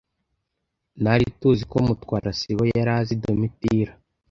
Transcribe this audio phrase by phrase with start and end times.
[1.03, 3.91] Nari tuziko Mutwara sibo yari azi Domitira.